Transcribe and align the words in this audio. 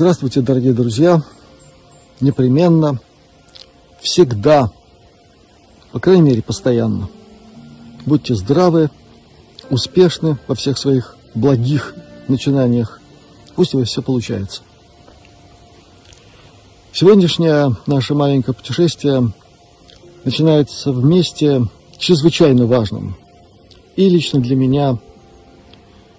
Здравствуйте, 0.00 0.42
дорогие 0.42 0.74
друзья! 0.74 1.24
Непременно, 2.20 3.00
всегда, 4.00 4.70
по 5.90 5.98
крайней 5.98 6.22
мере, 6.22 6.40
постоянно. 6.40 7.08
Будьте 8.06 8.36
здравы, 8.36 8.90
успешны 9.70 10.38
во 10.46 10.54
всех 10.54 10.78
своих 10.78 11.16
благих 11.34 11.96
начинаниях. 12.28 13.00
Пусть 13.56 13.74
у 13.74 13.80
вас 13.80 13.88
все 13.88 14.00
получается. 14.00 14.62
Сегодняшнее 16.92 17.74
наше 17.86 18.14
маленькое 18.14 18.54
путешествие 18.54 19.32
начинается 20.22 20.92
в 20.92 21.04
месте 21.04 21.66
чрезвычайно 21.98 22.66
важном. 22.66 23.16
И 23.96 24.08
лично 24.08 24.38
для 24.38 24.54
меня, 24.54 24.96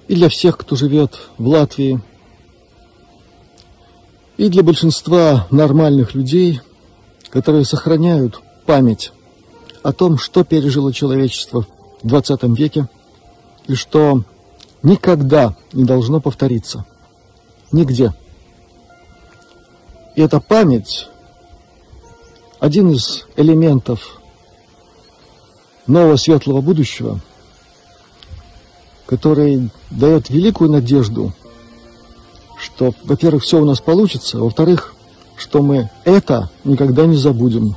и 0.09 0.15
для 0.15 0.27
всех, 0.27 0.57
кто 0.57 0.75
живет 0.75 1.17
в 1.37 1.47
Латвии, 1.47 2.01
и 4.39 4.47
для 4.47 4.63
большинства 4.63 5.47
нормальных 5.51 6.15
людей, 6.15 6.61
которые 7.29 7.65
сохраняют 7.65 8.41
память 8.65 9.11
о 9.83 9.91
том, 9.91 10.17
что 10.17 10.45
пережило 10.45 10.93
человечество 10.93 11.65
в 12.01 12.07
20 12.07 12.43
веке 12.57 12.87
и 13.67 13.75
что 13.75 14.23
никогда 14.81 15.57
не 15.73 15.83
должно 15.83 16.21
повториться. 16.21 16.85
Нигде. 17.73 18.13
И 20.15 20.21
эта 20.21 20.39
память– 20.39 21.09
один 22.61 22.91
из 22.91 23.25
элементов 23.35 24.21
нового 25.85 26.15
светлого 26.15 26.61
будущего, 26.61 27.19
который 29.05 29.69
дает 29.91 30.29
великую 30.29 30.71
надежду 30.71 31.33
что, 32.59 32.93
во-первых, 33.05 33.43
все 33.43 33.59
у 33.59 33.65
нас 33.65 33.79
получится, 33.79 34.37
во-вторых, 34.37 34.93
что 35.37 35.61
мы 35.61 35.89
это 36.03 36.49
никогда 36.65 37.05
не 37.05 37.15
забудем. 37.15 37.75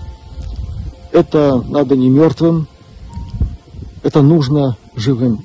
Это 1.13 1.63
надо 1.69 1.97
не 1.97 2.09
мертвым, 2.09 2.67
это 4.03 4.23
нужно 4.23 4.77
живым. 4.97 5.45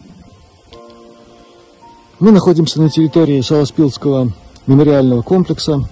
Мы 2.20 2.32
находимся 2.32 2.82
на 2.82 2.90
территории 2.90 3.42
Саласпилского 3.42 4.34
мемориального 4.66 5.22
комплекса. 5.22 5.88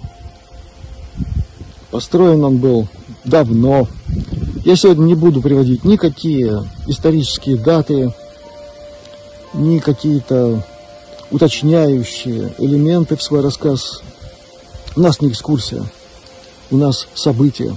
Построен 1.92 2.44
он 2.44 2.58
был 2.58 2.88
давно. 3.24 3.86
Я 4.64 4.74
сегодня 4.74 5.04
не 5.04 5.14
буду 5.14 5.40
приводить 5.40 5.84
никакие 5.84 6.64
исторические 6.88 7.56
даты, 7.56 8.12
ни 9.54 9.78
какие-то 9.78 10.64
уточняющие 11.30 12.54
элементы 12.58 13.16
в 13.16 13.22
свой 13.22 13.40
рассказ. 13.40 14.00
У 14.94 15.00
нас 15.00 15.20
не 15.20 15.28
экскурсия, 15.28 15.84
у 16.70 16.76
нас 16.76 17.08
событие. 17.14 17.76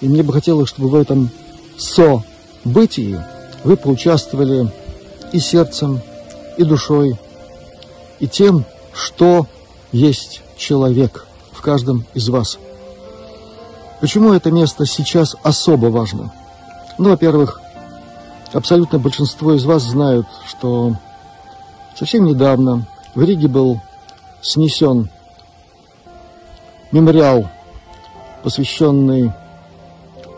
И 0.00 0.08
мне 0.08 0.22
бы 0.22 0.32
хотелось, 0.32 0.68
чтобы 0.68 0.88
в 0.88 0.94
этом 0.94 1.30
событии 1.78 3.20
вы 3.64 3.76
поучаствовали 3.76 4.70
и 5.32 5.40
сердцем, 5.40 6.00
и 6.56 6.64
душой, 6.64 7.18
и 8.20 8.28
тем, 8.28 8.64
что 8.92 9.46
есть 9.92 10.42
человек 10.56 11.26
в 11.52 11.60
каждом 11.60 12.04
из 12.14 12.28
вас. 12.28 12.58
Почему 14.00 14.32
это 14.32 14.50
место 14.50 14.86
сейчас 14.86 15.34
особо 15.42 15.86
важно? 15.86 16.32
Ну, 16.98 17.10
во-первых, 17.10 17.60
абсолютно 18.52 18.98
большинство 18.98 19.54
из 19.54 19.64
вас 19.64 19.82
знают, 19.82 20.26
что 20.46 20.94
Совсем 21.96 22.24
недавно 22.24 22.88
в 23.14 23.22
Риге 23.22 23.46
был 23.46 23.80
снесен 24.42 25.10
мемориал, 26.90 27.48
посвященный 28.42 29.32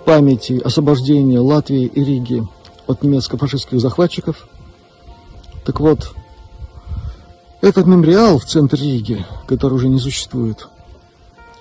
памяти 0.04 0.60
освобождения 0.62 1.40
Латвии 1.40 1.86
и 1.86 2.04
Риги 2.04 2.46
от 2.86 3.02
немецко-фашистских 3.02 3.80
захватчиков. 3.80 4.48
Так 5.64 5.80
вот, 5.80 6.14
этот 7.62 7.86
мемориал 7.86 8.38
в 8.38 8.44
центре 8.44 8.92
Риги, 8.92 9.24
который 9.46 9.74
уже 9.74 9.88
не 9.88 9.98
существует, 9.98 10.68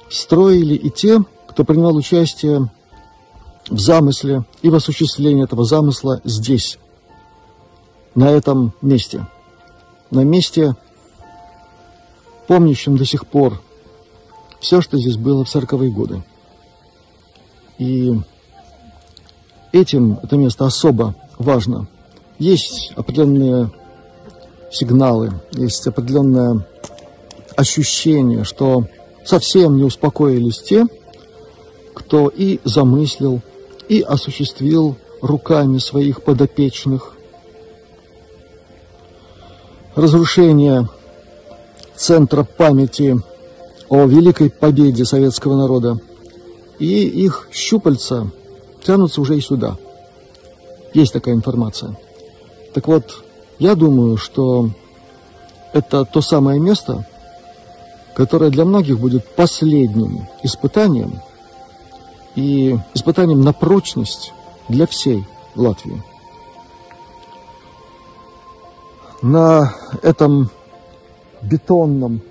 строили 0.09 0.75
и 0.75 0.89
те, 0.89 1.23
кто 1.47 1.63
принимал 1.63 1.95
участие 1.95 2.69
в 3.69 3.79
замысле 3.79 4.44
и 4.62 4.69
в 4.69 4.75
осуществлении 4.75 5.45
этого 5.45 5.63
замысла 5.63 6.19
здесь, 6.25 6.79
на 8.13 8.29
этом 8.29 8.73
месте– 8.81 9.25
на 10.11 10.23
месте, 10.23 10.75
помнящем 12.47 12.97
до 12.97 13.05
сих 13.05 13.25
пор 13.25 13.61
все, 14.59 14.81
что 14.81 14.97
здесь 14.97 15.17
было 15.17 15.43
в 15.43 15.49
сороковые 15.49 15.91
годы. 15.91 16.23
И 17.77 18.13
этим 19.71 20.19
это 20.23 20.38
место 20.38 20.65
особо 20.65 21.15
важно. 21.38 21.88
Есть 22.39 22.91
определенные 22.95 23.71
сигналы, 24.71 25.39
есть 25.51 25.85
определенное 25.88 26.65
ощущение, 27.56 28.44
что 28.44 28.85
совсем 29.24 29.77
не 29.77 29.83
успокоились 29.83 30.62
те, 30.62 30.85
кто 31.94 32.27
и 32.27 32.59
замыслил, 32.63 33.41
и 33.88 34.01
осуществил 34.01 34.97
руками 35.21 35.77
своих 35.77 36.24
подопечных 36.24 37.14
разрушение 39.95 40.88
центра 41.95 42.44
памяти 42.44 43.18
о 43.89 44.06
великой 44.06 44.50
победе 44.50 45.06
советского 45.06 45.56
народа. 45.56 46.00
И 46.80 47.03
их 47.07 47.47
щупальца 47.51 48.30
тянутся 48.83 49.21
уже 49.21 49.38
и 49.38 49.42
сюда. 49.42 49.77
Есть 50.94 51.13
такая 51.13 51.36
информация. 51.36 51.97
Так 52.74 52.88
вот, 52.88 53.24
я 53.59 53.75
думаю, 53.75 54.18
что 54.18 54.69
это 55.71 56.03
то 56.06 56.21
самое 56.21 56.59
место, 56.59 57.07
которое 58.15 58.50
для 58.50 58.65
многих 58.65 59.00
будет 59.00 59.25
последним 59.36 60.27
испытанием 60.44 61.21
и 62.36 62.77
испытанием 62.94 63.42
на 63.42 63.53
прочность 63.53 64.33
для 64.68 64.88
всей 64.88 65.25
Латвии. 65.56 66.03
На 69.25 69.74
этом 70.04 70.51
бетонном 71.42 72.22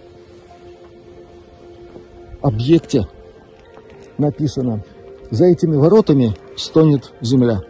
объекте 2.41 3.09
написано 4.17 4.85
«За 5.33 5.47
этими 5.47 5.75
воротами 5.75 6.37
стонет 6.57 7.13
земля». 7.21 7.63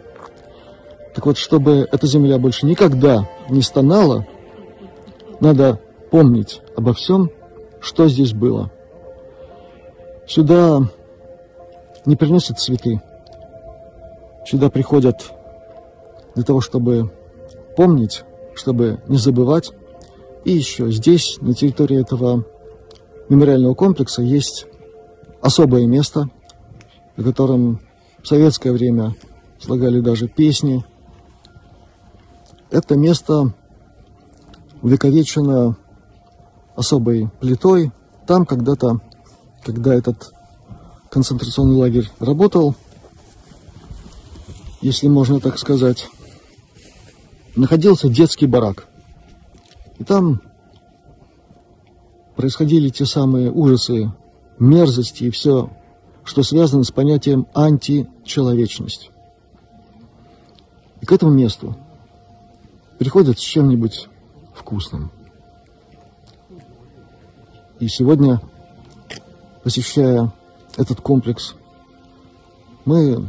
Так 1.15 1.25
вот, 1.25 1.37
чтобы 1.39 1.87
эта 1.91 2.05
земля 2.05 2.37
больше 2.37 2.67
никогда 2.67 3.27
не 3.49 3.63
стонала, 3.63 4.27
надо 5.39 5.79
помнить 6.11 6.61
обо 6.77 6.93
всем, 6.93 7.31
что 7.79 8.07
здесь 8.07 8.33
было. 8.33 8.69
Сюда 10.27 10.81
не 12.05 12.15
приносят 12.15 12.59
цветы. 12.59 13.01
Сюда 14.45 14.69
приходят 14.69 15.31
для 16.35 16.43
того, 16.43 16.61
чтобы 16.61 17.11
помнить 17.75 18.23
чтобы 18.55 19.01
не 19.07 19.17
забывать. 19.17 19.71
И 20.43 20.51
еще 20.51 20.91
здесь, 20.91 21.37
на 21.41 21.53
территории 21.53 21.99
этого 21.99 22.45
мемориального 23.29 23.73
комплекса, 23.75 24.21
есть 24.21 24.65
особое 25.41 25.85
место, 25.85 26.29
на 27.17 27.23
котором 27.23 27.79
в 28.23 28.27
советское 28.27 28.71
время 28.71 29.15
слагали 29.59 29.99
даже 29.99 30.27
песни. 30.27 30.83
Это 32.71 32.95
место 32.95 33.53
увековечено 34.81 35.77
особой 36.75 37.29
плитой. 37.39 37.91
Там 38.27 38.45
когда-то, 38.45 38.99
когда 39.63 39.93
этот 39.93 40.31
концентрационный 41.09 41.75
лагерь 41.75 42.09
работал, 42.19 42.75
если 44.81 45.07
можно 45.07 45.39
так 45.39 45.57
сказать, 45.57 46.07
находился 47.55 48.09
детский 48.09 48.47
барак. 48.47 48.87
И 49.97 50.03
там 50.03 50.41
происходили 52.35 52.89
те 52.89 53.05
самые 53.05 53.51
ужасы, 53.51 54.11
мерзости 54.59 55.25
и 55.25 55.29
все, 55.31 55.69
что 56.23 56.43
связано 56.43 56.83
с 56.83 56.91
понятием 56.91 57.47
античеловечность. 57.53 59.11
И 61.01 61.05
к 61.05 61.11
этому 61.11 61.31
месту 61.31 61.75
приходят 62.97 63.37
с 63.37 63.41
чем-нибудь 63.41 64.09
вкусным. 64.53 65.11
И 67.79 67.87
сегодня, 67.87 68.41
посещая 69.63 70.31
этот 70.77 71.01
комплекс, 71.01 71.55
мы 72.85 73.27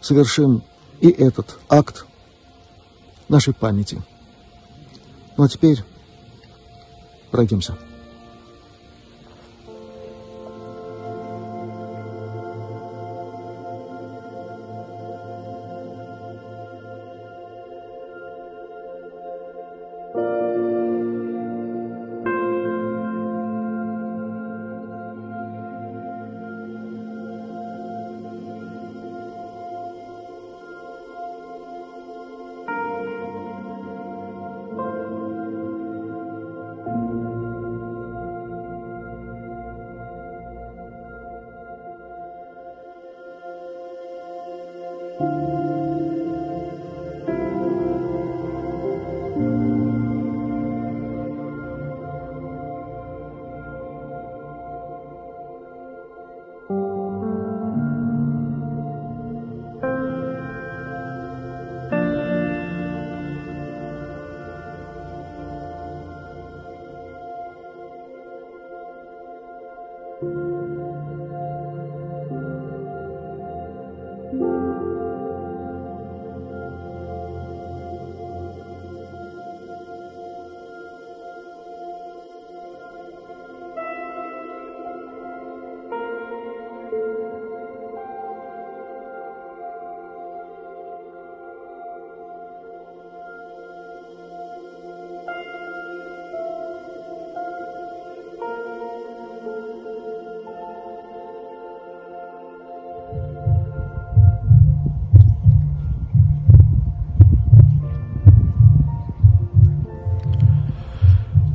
совершим 0.00 0.62
и 1.00 1.08
этот 1.08 1.58
акт 1.68 2.06
нашей 3.28 3.54
памяти. 3.54 4.02
Ну 5.36 5.44
а 5.44 5.48
теперь 5.48 5.82
пройдемся. 7.30 7.76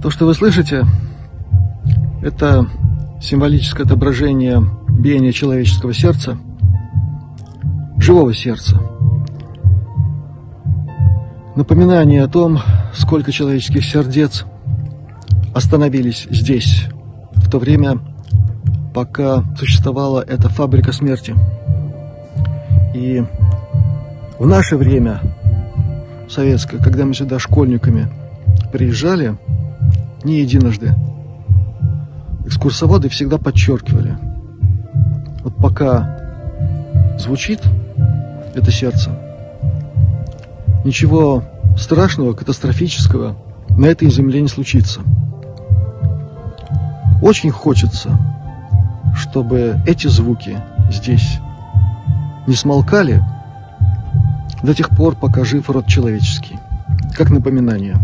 То, 0.09 0.13
что 0.13 0.25
вы 0.25 0.33
слышите, 0.33 0.87
это 2.23 2.65
символическое 3.21 3.85
отображение 3.85 4.59
биения 4.89 5.31
человеческого 5.31 5.93
сердца, 5.93 6.35
живого 7.99 8.33
сердца. 8.33 8.81
Напоминание 11.55 12.23
о 12.23 12.27
том, 12.27 12.57
сколько 12.91 13.31
человеческих 13.31 13.85
сердец 13.85 14.45
остановились 15.53 16.25
здесь, 16.31 16.85
в 17.35 17.47
то 17.47 17.59
время, 17.59 17.99
пока 18.95 19.43
существовала 19.59 20.25
эта 20.27 20.49
фабрика 20.49 20.91
смерти. 20.91 21.35
И 22.95 23.23
в 24.39 24.47
наше 24.47 24.75
время, 24.75 25.21
советское, 26.27 26.79
когда 26.79 27.05
мы 27.05 27.13
сюда 27.13 27.37
школьниками 27.37 28.09
приезжали, 28.73 29.37
не 30.23 30.39
единожды, 30.39 30.95
экскурсоводы 32.45 33.09
всегда 33.09 33.37
подчеркивали, 33.37 34.17
вот 35.43 35.55
пока 35.57 37.15
звучит 37.17 37.61
это 38.55 38.71
сердце, 38.71 39.11
ничего 40.83 41.43
страшного, 41.77 42.33
катастрофического 42.33 43.35
на 43.69 43.85
этой 43.85 44.09
земле 44.09 44.41
не 44.41 44.47
случится. 44.47 45.01
Очень 47.21 47.51
хочется, 47.51 48.17
чтобы 49.15 49.81
эти 49.85 50.07
звуки 50.07 50.57
здесь 50.91 51.39
не 52.47 52.55
смолкали 52.55 53.23
до 54.63 54.73
тех 54.73 54.89
пор, 54.89 55.15
пока 55.15 55.43
жив 55.43 55.69
род 55.69 55.87
человеческий, 55.87 56.57
как 57.15 57.29
напоминание, 57.29 57.97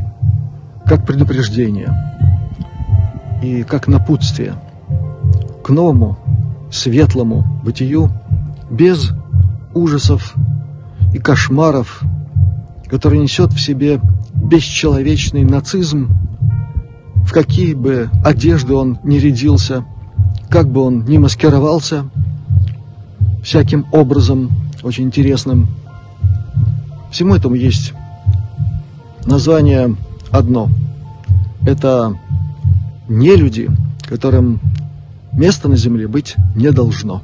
как 0.86 1.06
предупреждение 1.06 2.05
и 3.46 3.64
как 3.64 3.88
напутствие 3.88 4.56
к 5.64 5.70
новому, 5.70 6.18
светлому 6.72 7.62
бытию 7.64 8.12
без 8.72 9.12
ужасов 9.74 10.34
и 11.14 11.20
кошмаров, 11.20 12.02
который 12.88 13.20
несет 13.20 13.54
в 13.54 13.60
себе 13.60 14.02
бесчеловечный 14.34 15.44
нацизм, 15.44 16.10
в 17.24 17.32
какие 17.32 17.74
бы 17.74 18.10
одежды 18.24 18.74
он 18.74 19.00
ни 19.04 19.18
рядился, 19.18 19.86
как 20.50 20.68
бы 20.68 20.82
он 20.82 21.06
ни 21.06 21.18
маскировался, 21.18 22.06
всяким 23.44 23.86
образом 23.92 24.50
очень 24.84 25.06
интересным. 25.06 25.68
Всему 27.12 27.36
этому 27.36 27.56
есть 27.56 27.94
название 29.26 29.96
одно. 30.32 30.70
Это 31.66 32.16
не 33.08 33.36
люди, 33.36 33.70
которым 34.08 34.60
места 35.34 35.68
на 35.68 35.78
земле 35.78 36.08
быть 36.08 36.36
не 36.56 36.72
должно. 36.72 37.22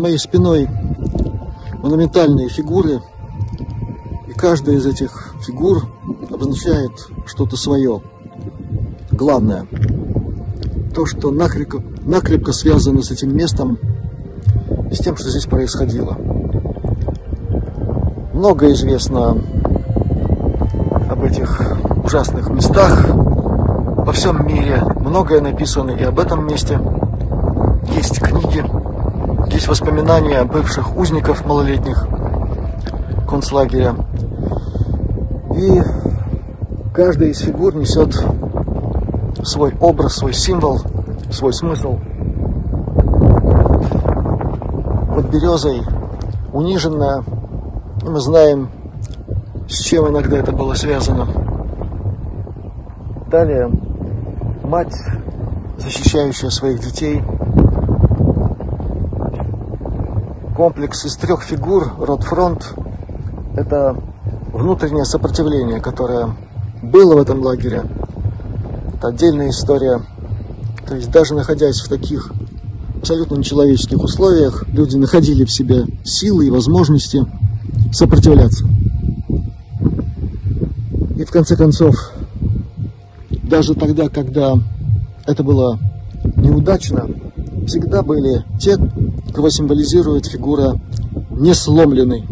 Моей 0.00 0.18
спиной 0.18 0.68
монументальные 1.82 2.48
фигуры, 2.48 3.00
и 4.28 4.32
каждая 4.32 4.76
из 4.76 4.86
этих 4.86 5.34
фигур 5.46 5.88
обозначает 6.30 6.92
что-то 7.26 7.56
свое. 7.56 8.02
Главное, 9.12 9.66
то, 10.94 11.06
что 11.06 11.30
накрепко, 11.30 11.82
накрепко 12.04 12.52
связано 12.52 13.02
с 13.02 13.10
этим 13.10 13.36
местом 13.36 13.78
с 14.90 14.98
тем, 14.98 15.16
что 15.16 15.30
здесь 15.30 15.46
происходило. 15.46 16.16
Много 18.34 18.72
известно 18.72 19.36
об 21.08 21.24
этих 21.24 21.60
ужасных 22.04 22.48
местах 22.50 23.06
во 23.08 24.12
всем 24.12 24.46
мире. 24.46 24.82
Многое 25.00 25.40
написано 25.40 25.90
и 25.92 26.02
об 26.02 26.18
этом 26.18 26.46
месте. 26.46 26.80
Есть 27.94 28.20
книги, 28.20 28.64
есть 29.60 29.68
воспоминания 29.68 30.42
бывших 30.44 30.96
узников 30.96 31.44
малолетних 31.44 32.08
концлагеря. 33.28 33.94
И 35.54 35.82
каждая 36.94 37.28
из 37.28 37.40
фигур 37.40 37.74
несет 37.74 38.24
свой 39.44 39.74
образ, 39.78 40.14
свой 40.14 40.32
символ, 40.32 40.80
свой 41.30 41.52
смысл. 41.52 41.98
Под 45.14 45.28
березой 45.30 45.82
униженная, 46.54 47.22
мы 48.02 48.18
знаем, 48.18 48.70
с 49.68 49.78
чем 49.80 50.08
иногда 50.08 50.38
это 50.38 50.52
было 50.52 50.72
связано. 50.72 51.28
Далее 53.30 53.70
мать, 54.62 54.96
защищающая 55.76 56.48
своих 56.48 56.80
детей– 56.80 57.22
комплекс 60.60 61.06
из 61.06 61.16
трех 61.16 61.42
фигур, 61.42 61.90
рот-фронт, 61.96 62.74
это 63.56 63.96
внутреннее 64.52 65.06
сопротивление, 65.06 65.80
которое 65.80 66.36
было 66.82 67.14
в 67.14 67.16
этом 67.16 67.40
лагере. 67.40 67.82
Это 68.92 69.08
отдельная 69.08 69.48
история. 69.48 70.02
То 70.86 70.96
есть 70.96 71.10
даже 71.10 71.32
находясь 71.32 71.80
в 71.80 71.88
таких 71.88 72.30
абсолютно 72.98 73.36
нечеловеческих 73.36 74.04
условиях, 74.04 74.68
люди 74.68 74.98
находили 74.98 75.46
в 75.46 75.50
себе 75.50 75.86
силы 76.04 76.48
и 76.48 76.50
возможности 76.50 77.24
сопротивляться. 77.90 78.66
И 81.16 81.24
в 81.24 81.30
конце 81.30 81.56
концов, 81.56 81.94
даже 83.44 83.72
тогда, 83.72 84.10
когда 84.10 84.56
это 85.24 85.42
было 85.42 85.78
неудачно, 86.36 87.08
всегда 87.70 88.02
были 88.02 88.44
те, 88.58 88.76
кого 89.32 89.48
символизирует 89.48 90.26
фигура 90.26 90.74
несломленной. 91.30 92.26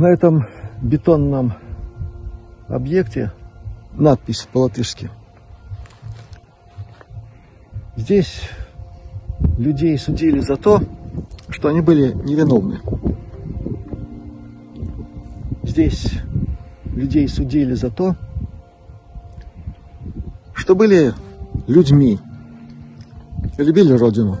На 0.00 0.06
этом 0.06 0.46
бетонном 0.80 1.52
объекте 2.68 3.32
надпись 3.92 4.48
по-латышски. 4.50 5.10
Здесь 7.96 8.48
людей 9.58 9.98
судили 9.98 10.40
за 10.40 10.56
то, 10.56 10.80
что 11.50 11.68
они 11.68 11.82
были 11.82 12.14
невиновны. 12.14 12.80
Здесь 15.64 16.06
людей 16.86 17.28
судили 17.28 17.74
за 17.74 17.90
то, 17.90 18.16
что 20.54 20.74
были 20.74 21.12
людьми, 21.66 22.18
любили 23.58 23.92
Родину. 23.92 24.38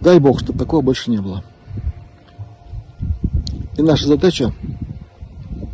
Дай 0.00 0.20
Бог, 0.20 0.38
чтобы 0.38 0.60
такого 0.60 0.80
больше 0.80 1.10
не 1.10 1.18
было. 1.18 1.42
И 3.80 3.82
наша 3.82 4.08
задача, 4.08 4.52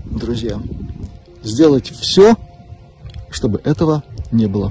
друзья, 0.05 0.61
сделать 1.43 1.91
все, 1.91 2.37
чтобы 3.31 3.61
этого 3.65 4.05
не 4.31 4.47
было. 4.47 4.71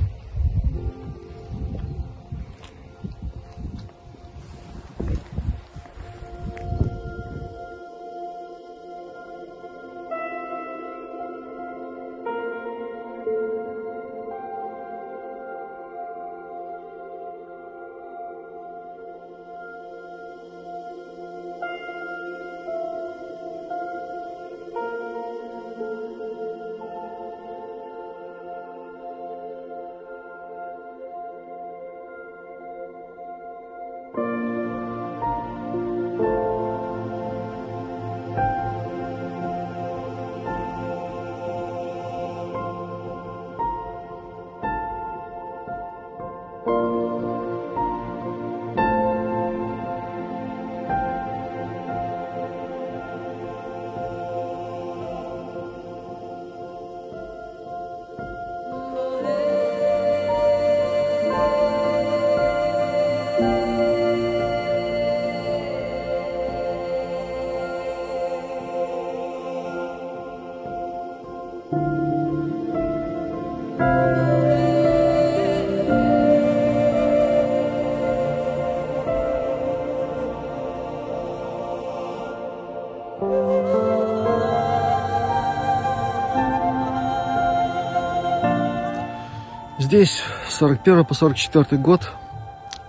Здесь 89.80 90.22
с 90.50 90.56
41 90.56 91.06
по 91.06 91.14
44 91.14 91.82
год 91.82 92.10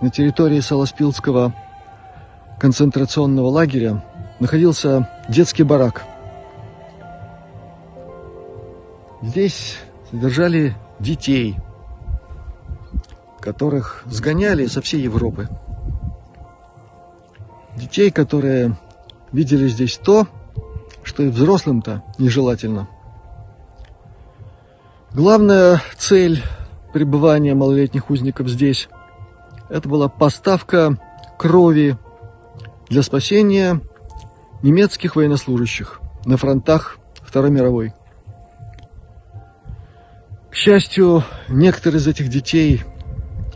на 0.01 0.09
территории 0.09 0.59
Солоспилского 0.59 1.53
концентрационного 2.59 3.47
лагеря 3.47 4.03
находился 4.41 5.09
детский 5.29 5.63
барак. 5.63 6.03
Здесь 9.21 9.77
содержали 10.11 10.75
детей, 10.99 11.55
которых 13.39 14.03
сгоняли 14.07 14.65
со 14.65 14.81
всей 14.81 15.01
Европы. 15.01 15.47
Детей, 17.77 18.11
которые 18.11 18.75
видели 19.31 19.67
здесь 19.67 19.97
то, 19.97 20.27
что 21.03 21.23
и 21.23 21.29
взрослым-то 21.29 22.03
нежелательно. 22.17 22.87
Главная 25.13 25.81
цель 25.97 26.43
пребывания 26.93 27.53
малолетних 27.53 28.09
узников 28.09 28.47
здесь, 28.47 28.89
это 29.69 29.87
была 29.87 30.09
поставка 30.09 30.97
крови 31.37 31.97
для 32.89 33.03
спасения 33.03 33.81
немецких 34.63 35.15
военнослужащих 35.15 36.01
на 36.25 36.37
фронтах 36.37 36.97
Второй 37.21 37.51
мировой. 37.51 37.93
К 40.49 40.55
счастью, 40.55 41.23
некоторые 41.49 41.99
из 41.99 42.07
этих 42.07 42.29
детей 42.29 42.83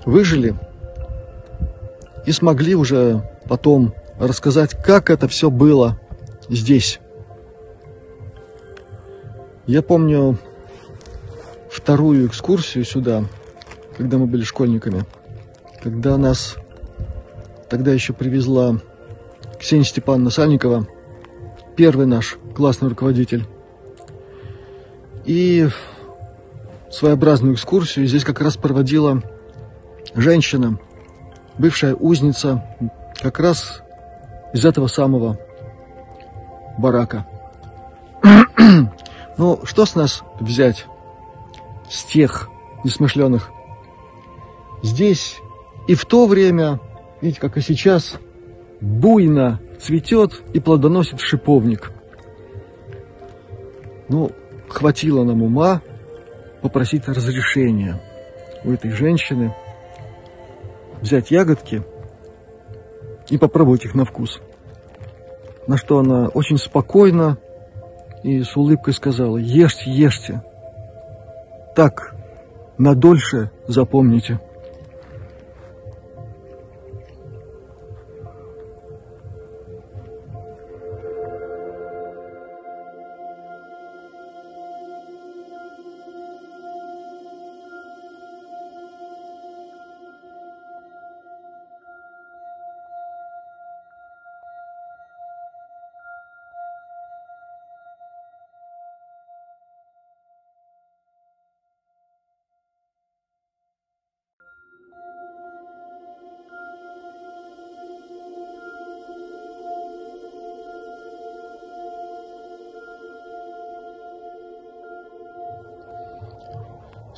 выжили 0.06 0.56
и 2.26 2.32
смогли 2.32 2.76
уже 2.76 3.30
потом 3.48 3.94
рассказать, 4.28 4.82
как 4.82 5.10
это 5.10 5.28
все 5.28 5.50
было 5.50 6.00
здесь. 6.48 7.00
Я 9.66 9.82
помню, 9.82 10.38
вторую 11.70 12.28
экскурсию 12.28 12.86
сюда, 12.86 13.26
когда 13.98 14.18
мы 14.18 14.28
были 14.28 14.44
школьниками, 14.44 15.06
когда 15.82 16.18
нас 16.18 16.56
тогда 17.70 17.92
еще 17.92 18.14
привезла 18.14 18.80
Ксения 19.60 19.86
Степановна 19.86 20.30
Сальникова, 20.30 20.88
первый 21.76 22.06
наш 22.06 22.38
классный 22.56 22.90
руководитель. 22.90 23.48
И 25.26 25.68
своеобразную 26.92 27.56
экскурсию 27.56 28.06
здесь 28.06 28.24
как 28.24 28.42
раз 28.42 28.58
проводила 28.58 29.24
женщина, 30.14 30.80
бывшая 31.58 31.96
узница, 31.96 32.64
как 33.22 33.40
раз 33.40 33.82
из 34.54 34.66
этого 34.66 34.88
самого 34.88 35.38
барака. 36.78 37.26
ну, 39.38 39.60
что 39.66 39.86
с 39.86 39.96
нас 39.96 40.24
взять? 40.40 40.86
с 41.92 42.06
тех 42.06 42.50
несмышленых. 42.84 43.52
Здесь 44.82 45.38
и 45.88 45.94
в 45.94 46.06
то 46.06 46.26
время, 46.26 46.80
видите, 47.22 47.40
как 47.40 47.58
и 47.58 47.62
сейчас, 47.62 48.16
буйно 48.80 49.60
цветет 49.80 50.42
и 50.54 50.60
плодоносит 50.60 51.20
шиповник. 51.20 51.92
Ну, 54.08 54.32
хватило 54.70 55.24
нам 55.24 55.44
ума 55.44 55.82
попросить 56.62 57.08
разрешения 57.08 58.02
у 58.64 58.72
этой 58.72 58.92
женщины 58.92 59.54
взять 61.02 61.32
ягодки 61.32 61.84
и 63.30 63.38
попробовать 63.38 63.86
их 63.86 63.96
на 63.96 64.06
вкус. 64.06 64.42
На 65.68 65.78
что 65.78 66.00
она 66.00 66.28
очень 66.28 66.58
спокойно 66.58 67.38
и 68.24 68.44
с 68.44 68.56
улыбкой 68.58 68.94
сказала, 68.94 69.38
ешьте, 69.38 69.92
ешьте, 69.92 70.44
так 71.76 72.16
надольше 72.78 73.52
запомните. 73.68 74.40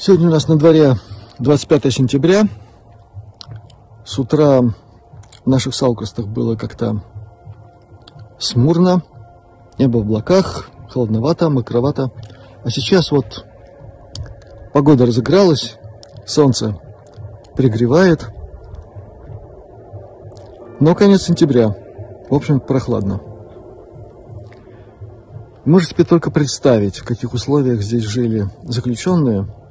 Сегодня 0.05 0.27
у 0.27 0.31
нас 0.31 0.49
на 0.49 0.57
дворе 0.57 0.97
25 1.39 1.93
сентября. 1.93 2.43
С 4.03 4.19
утра 4.19 4.59
в 4.61 5.49
наших 5.49 5.73
Саукростах 5.73 6.27
было 6.27 6.57
как-то 6.57 7.01
смурно, 8.37 9.01
небо 9.79 9.99
в 9.99 10.01
облаках, 10.01 10.69
холодновато, 10.89 11.49
мокровато. 11.49 12.11
А 12.65 12.69
сейчас 12.69 13.11
вот 13.11 13.45
погода 14.73 15.05
разыгралась, 15.05 15.77
солнце 16.25 16.77
пригревает. 17.55 18.29
Но 20.81 20.95
конец 20.95 21.21
сентября, 21.21 21.77
в 22.29 22.35
общем, 22.35 22.59
прохладно. 22.59 23.21
Можете 25.63 25.95
себе 25.95 26.03
только 26.03 26.29
представить, 26.29 26.97
в 26.97 27.05
каких 27.05 27.33
условиях 27.33 27.81
здесь 27.81 28.03
жили 28.03 28.49
заключенные– 28.63 29.47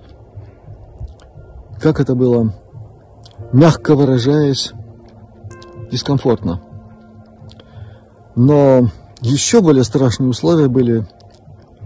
как 1.83 2.01
это 2.01 2.15
было, 2.15 2.55
мягко 3.53 3.95
выражаясь, 3.95 4.73
дискомфортно. 5.91 6.63
Но 8.35 8.89
еще 9.21 9.61
более 9.61 9.85
страшные 9.85 10.31
условия 10.31 10.69
были 10.69 11.07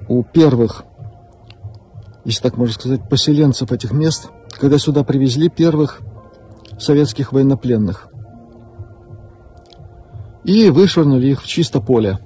у 0.08 0.22
первых 0.22 0.84
если 2.26 2.42
так 2.42 2.56
можно 2.56 2.74
сказать, 2.74 3.08
поселенцев 3.08 3.70
этих 3.70 3.92
мест, 3.92 4.30
когда 4.58 4.78
сюда 4.78 5.04
привезли 5.04 5.48
первых 5.48 6.00
советских 6.76 7.32
военнопленных. 7.32 8.08
И 10.42 10.68
вышвырнули 10.70 11.28
их 11.28 11.42
в 11.42 11.46
чисто 11.46 11.80
поле. 11.80 12.18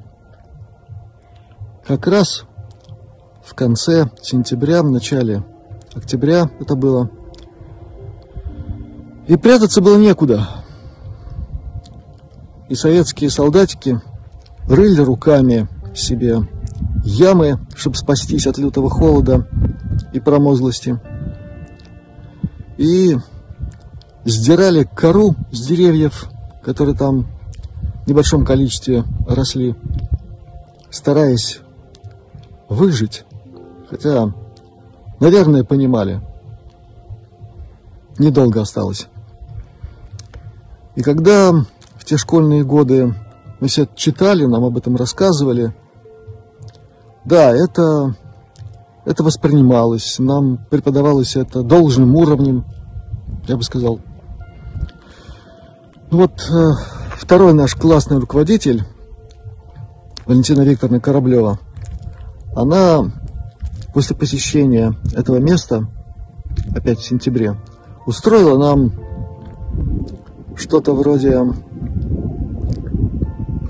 Как 1.86 2.06
раз 2.06 2.44
в 3.44 3.54
конце 3.54 4.10
сентября, 4.22 4.82
в 4.82 4.90
начале 4.90 5.44
октября 5.94 6.50
это 6.58 6.76
было. 6.76 7.10
И 9.30 9.36
прятаться 9.36 9.80
было 9.80 9.96
некуда. 9.96 10.48
И 12.68 12.74
советские 12.74 13.30
солдатики 13.30 14.00
рыли 14.66 15.02
руками 15.02 15.68
себе 15.94 16.48
ямы, 17.04 17.60
чтобы 17.76 17.94
спастись 17.94 18.48
от 18.48 18.58
лютого 18.58 18.90
холода 18.90 19.46
и 20.12 20.18
промозглости. 20.18 20.98
И 22.76 23.18
сдирали 24.24 24.82
кору 24.82 25.36
с 25.52 25.64
деревьев, 25.64 26.28
которые 26.64 26.96
там 26.96 27.28
в 28.04 28.08
небольшом 28.08 28.44
количестве 28.44 29.04
росли, 29.28 29.76
стараясь 30.90 31.60
выжить. 32.68 33.24
Хотя, 33.88 34.34
наверное, 35.20 35.62
понимали. 35.62 36.20
Недолго 38.18 38.62
осталось. 38.62 39.06
И 40.96 41.02
когда 41.02 41.52
в 41.52 42.04
те 42.04 42.16
школьные 42.16 42.64
годы 42.64 43.14
мы 43.60 43.68
все 43.68 43.88
читали, 43.94 44.44
нам 44.44 44.64
об 44.64 44.76
этом 44.76 44.96
рассказывали, 44.96 45.74
да, 47.24 47.54
это, 47.54 48.16
это 49.04 49.22
воспринималось, 49.22 50.18
нам 50.18 50.58
преподавалось 50.70 51.36
это 51.36 51.62
должным 51.62 52.16
уровнем, 52.16 52.64
я 53.46 53.56
бы 53.56 53.62
сказал. 53.62 54.00
Вот 56.10 56.50
э, 56.50 56.70
второй 57.16 57.52
наш 57.52 57.76
классный 57.76 58.18
руководитель, 58.18 58.84
Валентина 60.26 60.62
Викторовна 60.62 61.00
Кораблева, 61.00 61.60
она 62.56 63.12
после 63.94 64.16
посещения 64.16 64.94
этого 65.14 65.36
места, 65.36 65.86
опять 66.74 66.98
в 66.98 67.04
сентябре, 67.04 67.56
устроила 68.06 68.58
нам 68.58 68.92
что-то 70.60 70.92
вроде 70.94 71.40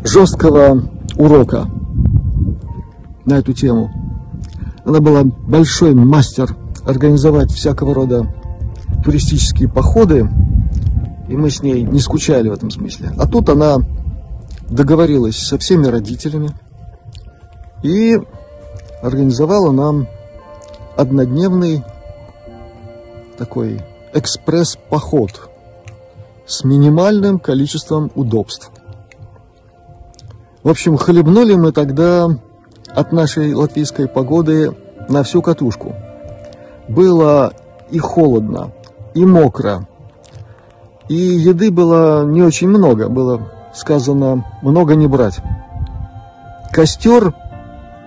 жесткого 0.04 0.90
урока 1.16 1.70
на 3.24 3.34
эту 3.34 3.52
тему. 3.52 3.90
Она 4.84 5.00
была 5.00 5.22
большой 5.24 5.94
мастер 5.94 6.56
организовать 6.84 7.52
всякого 7.52 7.94
рода 7.94 8.34
туристические 9.04 9.68
походы, 9.68 10.28
и 11.28 11.36
мы 11.36 11.50
с 11.50 11.62
ней 11.62 11.82
не 11.82 12.00
скучали 12.00 12.48
в 12.48 12.52
этом 12.52 12.70
смысле. 12.70 13.10
А 13.16 13.26
тут 13.28 13.48
она 13.48 13.78
договорилась 14.68 15.36
со 15.36 15.58
всеми 15.58 15.86
родителями 15.86 16.50
и 17.82 18.20
организовала 19.02 19.70
нам 19.70 20.08
однодневный 20.96 21.84
такой 23.38 23.80
экспресс-поход 24.12 25.49
с 26.50 26.64
минимальным 26.64 27.38
количеством 27.38 28.10
удобств. 28.16 28.72
В 30.64 30.68
общем, 30.68 30.96
хлебнули 30.96 31.54
мы 31.54 31.70
тогда 31.70 32.26
от 32.88 33.12
нашей 33.12 33.54
латвийской 33.54 34.08
погоды 34.08 34.76
на 35.08 35.22
всю 35.22 35.42
катушку. 35.42 35.94
Было 36.88 37.52
и 37.90 38.00
холодно, 38.00 38.72
и 39.14 39.24
мокро, 39.24 39.86
и 41.08 41.14
еды 41.14 41.70
было 41.70 42.24
не 42.24 42.42
очень 42.42 42.68
много, 42.68 43.08
было 43.08 43.48
сказано 43.72 44.44
много 44.62 44.96
не 44.96 45.06
брать. 45.06 45.38
Костер 46.72 47.32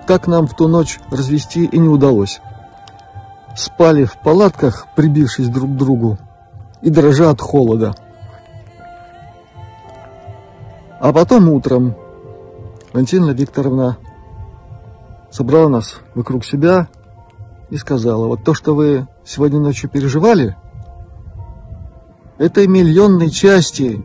так 0.06 0.28
нам 0.28 0.48
в 0.48 0.56
ту 0.56 0.68
ночь 0.68 1.00
развести 1.10 1.64
и 1.64 1.78
не 1.78 1.88
удалось. 1.88 2.42
Спали 3.56 4.04
в 4.04 4.18
палатках, 4.18 4.88
прибившись 4.98 5.48
друг 5.48 5.72
к 5.72 5.78
другу, 5.78 6.18
и 6.82 6.90
дрожа 6.90 7.30
от 7.30 7.40
холода. 7.40 7.96
А 11.04 11.12
потом 11.12 11.50
утром 11.50 11.96
Валентина 12.94 13.32
Викторовна 13.32 13.98
собрала 15.32 15.68
нас 15.68 16.00
вокруг 16.16 16.46
себя 16.46 16.88
и 17.70 17.76
сказала, 17.76 18.28
вот 18.28 18.46
то, 18.46 18.54
что 18.54 18.74
вы 18.74 19.06
сегодня 19.26 19.60
ночью 19.60 19.90
переживали, 19.90 20.56
этой 22.38 22.68
миллионной 22.68 23.32
части 23.32 24.02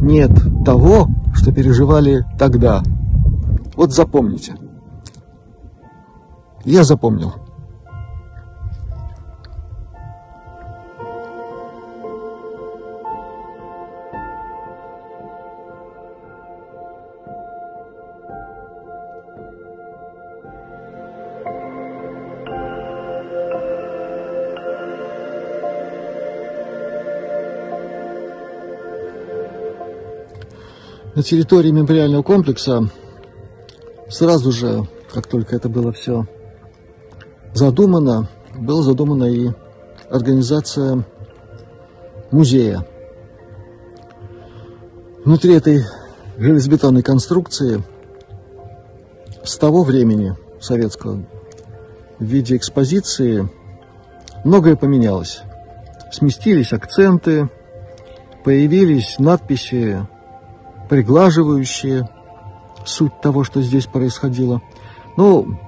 нет 0.00 0.30
того, 0.64 1.08
что 1.34 1.52
переживали 1.52 2.24
тогда. 2.38 2.82
Вот 3.76 3.92
запомните. 3.92 4.56
Я 6.64 6.84
запомнил. 6.84 7.34
На 31.18 31.24
территории 31.24 31.72
мемориального 31.72 32.22
комплекса 32.22 32.88
сразу 34.08 34.52
же, 34.52 34.86
как 35.12 35.26
только 35.26 35.56
это 35.56 35.68
было 35.68 35.90
все 35.90 36.28
задумано, 37.54 38.28
была 38.56 38.82
задумана 38.82 39.24
и 39.24 39.48
организация 40.08 41.04
музея. 42.30 42.86
Внутри 45.24 45.54
этой 45.54 45.82
железобетонной 46.36 47.02
конструкции 47.02 47.82
с 49.42 49.56
того 49.56 49.82
времени 49.82 50.36
советского 50.60 51.24
в 52.20 52.24
виде 52.24 52.54
экспозиции 52.54 53.50
многое 54.44 54.76
поменялось. 54.76 55.40
Сместились 56.12 56.72
акценты, 56.72 57.50
появились 58.44 59.18
надписи 59.18 60.06
приглаживающие 60.88 62.08
суть 62.84 63.20
того, 63.20 63.44
что 63.44 63.60
здесь 63.62 63.86
происходило. 63.86 64.62
Ну, 65.16 65.58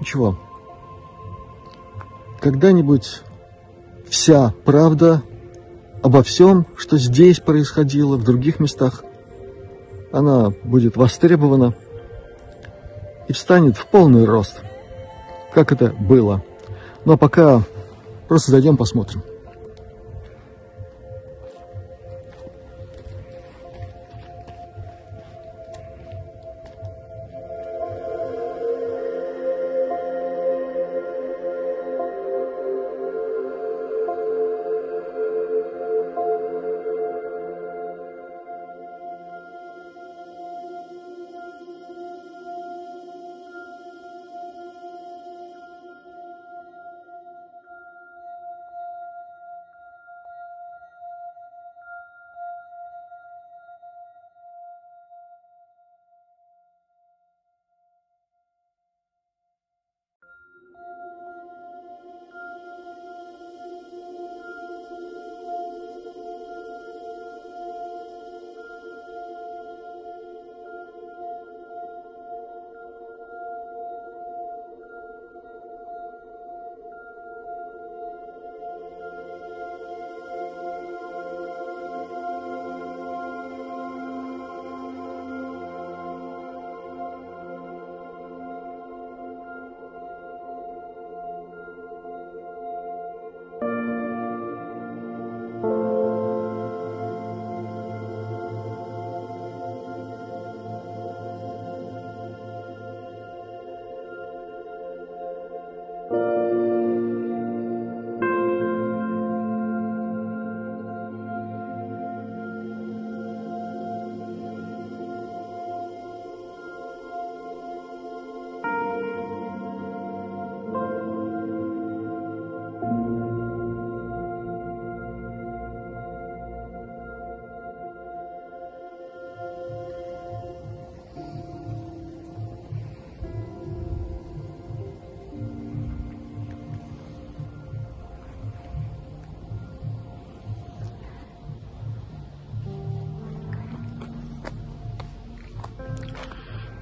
ничего. 0.00 0.38
Когда-нибудь 2.40 3.22
вся 4.08 4.54
правда 4.64 5.22
обо 6.02 6.22
всем, 6.22 6.66
что 6.76 6.98
здесь 6.98 7.40
происходило, 7.40 8.16
в 8.16 8.24
других 8.24 8.60
местах, 8.60 9.04
она 10.12 10.50
будет 10.64 10.96
востребована 10.96 11.74
и 13.28 13.32
встанет 13.32 13.76
в 13.76 13.86
полный 13.86 14.24
рост, 14.24 14.62
как 15.52 15.72
это 15.72 15.94
было. 15.98 16.42
Но 17.04 17.16
пока 17.16 17.62
просто 18.28 18.50
зайдем 18.50 18.76
посмотрим. 18.76 19.22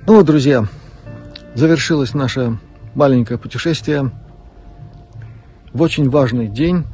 Ну 0.09 0.15
вот, 0.15 0.25
друзья, 0.25 0.65
завершилось 1.55 2.15
наше 2.15 2.59
маленькое 2.95 3.39
путешествие 3.39 4.11
в 5.75 5.83
очень 5.83 6.09
важный 6.09 6.49
день, 6.49 6.87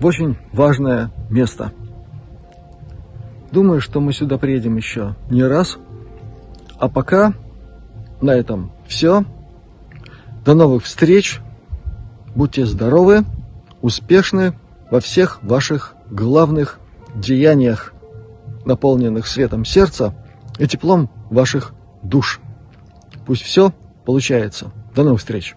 в 0.00 0.04
очень 0.04 0.36
важное 0.52 1.10
место. 1.30 1.72
Думаю, 3.52 3.80
что 3.80 4.00
мы 4.00 4.12
сюда 4.12 4.36
приедем 4.36 4.76
еще 4.76 5.16
не 5.30 5.44
раз. 5.44 5.78
А 6.76 6.90
пока 6.90 7.32
на 8.20 8.32
этом 8.32 8.70
все. 8.86 9.24
До 10.44 10.52
новых 10.52 10.84
встреч. 10.84 11.40
Будьте 12.34 12.66
здоровы, 12.66 13.24
успешны 13.80 14.52
во 14.90 15.00
всех 15.00 15.42
ваших 15.42 15.94
главных 16.10 16.80
деяниях, 17.14 17.94
наполненных 18.66 19.26
светом 19.26 19.64
сердца 19.64 20.12
и 20.58 20.68
теплом 20.68 21.08
ваших 21.30 21.72
душ. 22.04 22.40
Пусть 23.26 23.42
все 23.42 23.72
получается. 24.04 24.70
До 24.94 25.02
новых 25.02 25.20
встреч! 25.20 25.56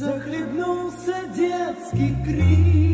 Захлебнулся 0.00 1.26
детский 1.36 2.14
крик 2.24 2.89